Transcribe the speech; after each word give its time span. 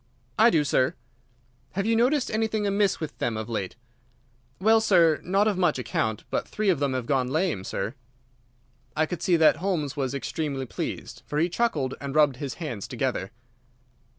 "I 0.39 0.49
do, 0.49 0.63
sir." 0.63 0.95
"Have 1.73 1.85
you 1.85 1.95
noticed 1.95 2.31
anything 2.31 2.65
amiss 2.65 2.99
with 2.99 3.15
them 3.19 3.37
of 3.37 3.47
late?" 3.47 3.75
"Well, 4.59 4.81
sir, 4.81 5.21
not 5.23 5.47
of 5.47 5.59
much 5.59 5.77
account; 5.77 6.23
but 6.31 6.47
three 6.47 6.69
of 6.69 6.79
them 6.79 6.93
have 6.93 7.05
gone 7.05 7.27
lame, 7.27 7.63
sir." 7.63 7.93
I 8.95 9.05
could 9.05 9.21
see 9.21 9.35
that 9.35 9.57
Holmes 9.57 9.95
was 9.95 10.15
extremely 10.15 10.65
pleased, 10.65 11.21
for 11.27 11.37
he 11.37 11.49
chuckled 11.49 11.93
and 12.01 12.15
rubbed 12.15 12.37
his 12.37 12.55
hands 12.55 12.87
together. 12.87 13.29